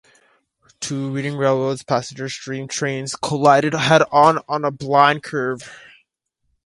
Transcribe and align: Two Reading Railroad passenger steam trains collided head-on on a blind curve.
Two 0.79 1.11
Reading 1.11 1.37
Railroad 1.37 1.85
passenger 1.85 2.27
steam 2.27 2.67
trains 2.67 3.15
collided 3.15 3.73
head-on 3.73 4.39
on 4.49 4.65
a 4.65 4.71
blind 4.71 5.21
curve. 5.21 5.69